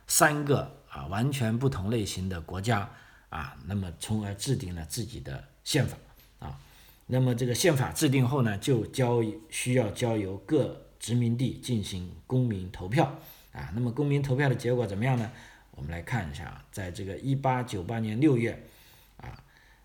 [0.05, 2.87] 三个啊完全不同类型的国家
[3.29, 5.97] 啊，那么从而制定了自己的宪法
[6.37, 6.59] 啊。
[7.07, 13.05] 那么这个宪法制定后呢，就交需要交由各殖民地进行公民投票
[13.51, 13.71] 啊。
[13.73, 15.31] 那么公民投票的结果怎么样呢？
[15.71, 18.63] 我们来看一下啊，在这个一八九八年六月，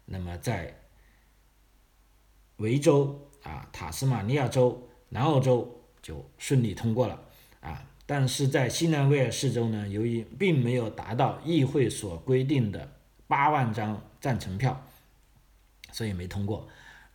[0.05, 0.81] 那么在
[2.57, 4.89] 维州啊、塔斯马尼亚州。
[5.15, 7.23] 南澳洲就顺利通过了
[7.61, 12.91] 啊，但是在西南威尔士州呢，由于并没有达到议会所规定的
[13.27, 14.87] 八万张赞成票，
[15.93, 16.67] 所以没通过。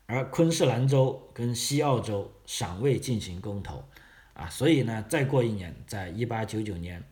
[0.06, 3.84] 而昆士兰州跟西澳洲尚未进行公投
[4.36, 7.04] 啊，所以呢，再过一年，在一八九九年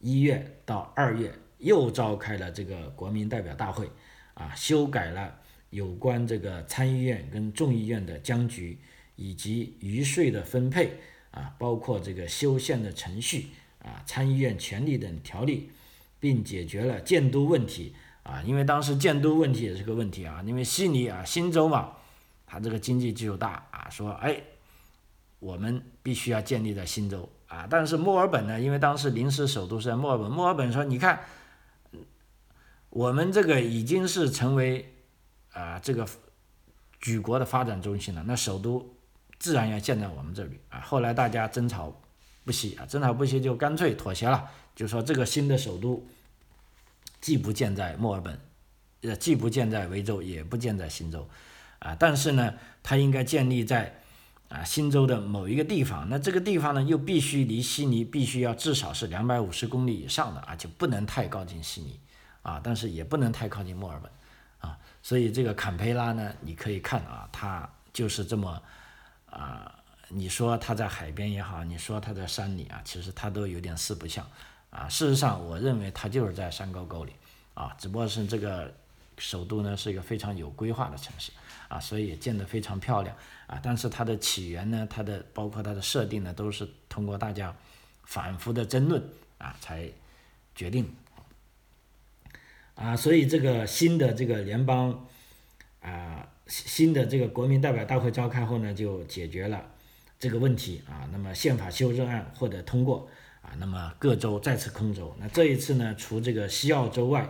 [0.00, 3.90] 一月到二月又召开了这个国民代表大会
[4.34, 5.38] 啊，修改了
[5.70, 8.78] 有关这个参议院跟众议院的僵局。
[9.14, 10.98] 以及余税的分配
[11.30, 13.48] 啊，包括这个修宪的程序
[13.84, 15.70] 啊，参议院权力等条例，
[16.18, 21.92] 并解决了建都问题啊，因为当时建都问题也是个问题啊，因为悉尼啊，新州嘛，
[22.46, 24.40] 它这个经济基础大啊，说哎，
[25.38, 31.20] 我们必须要建立在新州啊，但是墨尔本呢，因为当时临时首都是在墨尔本，墨尔本说你看，
[32.92, 34.94] 我们这个已经是成为
[35.52, 36.08] 啊这个
[37.00, 38.96] 举国的发展中心了，那首都。
[39.38, 40.78] 自然要建在我们这里啊！
[40.82, 42.00] 后来大家争吵
[42.44, 46.06] 不息啊，争吵不息就干脆妥协了，就说这个新的首都
[47.20, 48.38] 既不建在墨尔本，
[49.00, 51.28] 呃，既不建在维州，也不建在新州，
[51.80, 54.00] 啊，但是呢，它应该建立在
[54.48, 56.08] 啊新州的某一个地方。
[56.08, 61.98] 那这个地方呢，又必须离悉尼必须要至少是两百五十公里以上的啊，就不能太靠近悉尼
[62.42, 64.10] 啊，但是也不能太靠近墨尔本
[64.60, 64.78] 啊。
[65.02, 68.62] 所以这个坎培拉呢，你可以看啊，它就是这么。
[69.34, 69.74] 啊，
[70.10, 74.22] 你说它在海边也好，你说它在山里啊，其实它都有点四不像
[74.68, 74.86] 啊。
[74.86, 77.14] 事实上，我认为它就是在山沟沟里
[77.54, 78.70] 啊，只不过是这个
[79.16, 81.32] 首都呢是一个非常有规划的城市
[81.68, 83.58] 啊，所以建得非常漂亮啊。
[83.62, 87.56] 但是它的起源呢，它的包括它的设定呢，都是通过大家
[88.04, 89.02] 反复的争论
[89.38, 89.90] 啊才
[90.54, 90.94] 决定
[92.82, 92.96] 啊。
[92.96, 95.06] 所以这个新的这个联邦
[95.80, 96.28] 啊。
[96.48, 99.64] 新的这个国民代表大会召开后呢，就解决了
[100.18, 101.08] 这个问题啊。
[101.10, 103.08] 那么宪法修正案获得通过
[103.40, 105.16] 啊，那么各州再次空州。
[105.18, 107.26] 那这一次呢，除这个西澳州外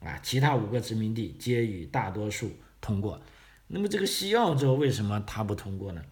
[0.00, 2.50] 啊，其他五个殖民地皆与大多数
[2.82, 3.22] 通过。
[3.68, 6.02] 那么这个西澳州为什么它不通过呢？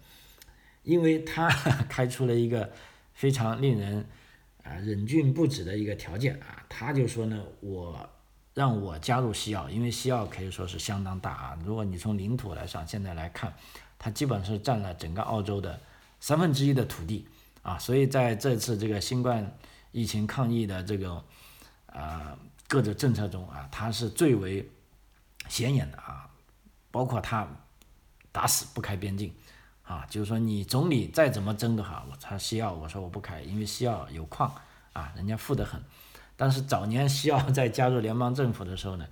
[0.81, 1.47] 因为它
[1.87, 2.71] 开出了一个
[3.13, 4.07] 非常令人
[4.63, 8.09] 啊忍俊不止的一个条件啊，他就说呢，我。
[8.55, 11.59] 让我加入西澳，因为西澳可以说是相当大啊。
[11.65, 13.53] 如果你从领土来上，现在来看，
[13.99, 15.77] 它基本是占了整个澳洲的
[16.21, 17.27] 三分之一的土地
[17.61, 17.77] 啊。
[17.77, 19.57] 所以在这次这个新冠
[19.91, 21.21] 疫情抗疫的这个
[21.87, 22.37] 呃
[22.69, 24.65] 各种政策中啊，它是最为
[25.49, 26.29] 显眼的啊，
[26.91, 27.45] 包括他
[28.31, 29.35] 打死不开边境
[29.83, 34.49] 啊，就是说你总理再怎么争的话，我他西澳我说我不开，因为西澳有矿
[34.93, 35.83] 啊，人家富得很。
[36.35, 39.05] 但是早年西澳在加入联邦政府的时候呢，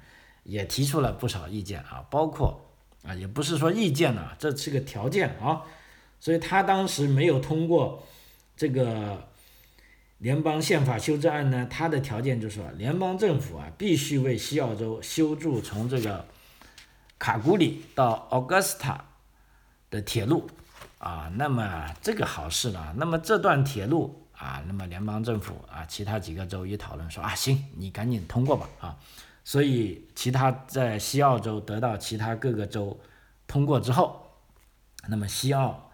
[0.44, 2.60] 也提出了不少意见啊，包括
[3.04, 5.64] 啊也不是说意见呢，这是个条件啊，
[6.20, 8.04] 所以他当时没有通过
[8.56, 9.28] 这个。
[10.20, 16.26] 联邦宪法修正案呢，他的条件就是说，联邦政府啊必须为西澳洲修筑从这个
[17.20, 19.00] 卡古里到 Augusta
[19.90, 20.48] 的铁路
[20.98, 21.30] 啊。
[21.36, 29.00] 那么这个好事呢，那么这段铁路啊，那么联邦政府啊，其他几个州一讨论说啊，行，你赶紧通过吧啊。
[29.44, 33.00] 所以其他在西澳洲得到其他各个州
[33.48, 34.30] 通过之后，
[35.08, 35.92] 那么西澳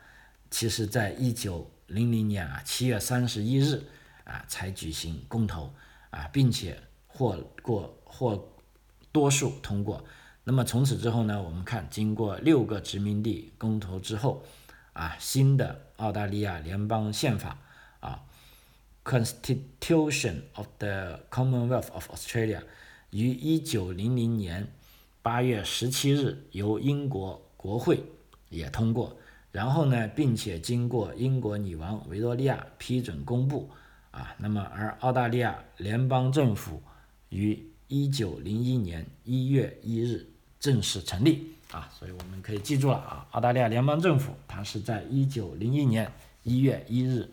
[0.49, 3.83] 其实在一九零零年啊七月三十一日。
[4.25, 5.73] 啊，才举行公投
[6.11, 8.47] 啊，并且获过获
[9.11, 10.05] 多数通过。
[10.43, 14.43] 那么从此之后呢，我们看经过六个殖民地公投之后，
[14.93, 17.57] 啊，新的澳大利亚联邦宪法
[19.09, 22.61] ，Constitution of the Commonwealth of Australia，
[23.09, 24.67] 于一九零零年
[25.23, 28.03] 八月十七日由英国国会
[28.49, 29.17] 也通过，
[29.51, 33.69] 然后呢，并且经过英国女王维多利亚批准公布。
[34.11, 36.81] 啊，那么而澳大利亚联邦政府
[37.29, 40.25] 于一九零一年一月一日
[40.59, 47.29] 正式成立啊，所以我们可以记住了啊，澳大利亚联邦政府它是在一九零一年一月一日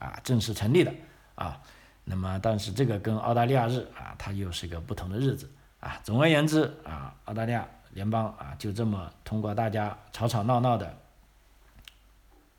[0.00, 0.92] 啊正式成立的
[1.36, 1.62] 啊，
[2.02, 5.48] 那么但是这个跟澳大利亚日啊它又是个不同的日子
[5.78, 10.92] 啊，总而言之啊，澳大利亚联邦啊就这么通过大家吵吵闹闹的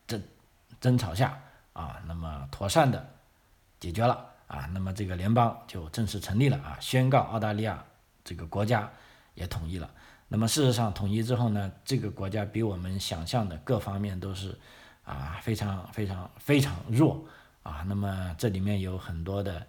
[0.07, 0.23] 争
[0.79, 1.37] 争吵下
[1.73, 3.05] 啊，那么妥善的。
[3.81, 7.83] 解决了啊，那么这个联邦就正式成立了啊，宣告澳大利亚
[8.23, 8.87] 这个国家
[9.33, 9.89] 也统一了。
[10.27, 14.55] 那么事实上统一之后呢，这个国家比我们想象的各方面都是
[15.15, 17.23] 啊非常非常非常弱
[17.63, 17.83] 啊。
[17.87, 19.65] 那么这里面有很多的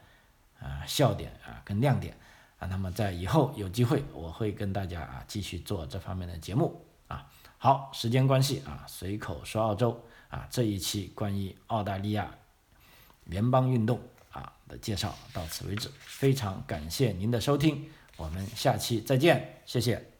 [0.60, 2.16] 啊笑点啊跟亮点
[2.58, 2.66] 啊。
[2.68, 7.26] 那么在以后有机会我会跟大家啊继续做这方面的节目啊。
[7.58, 12.30] 好，时间关系啊，随口说澳洲啊这一期关于澳大利亚。
[13.26, 14.00] 联邦运动
[14.32, 20.11] 啊的介绍到此为止，非常感谢您的收听，我们下期再见，谢谢。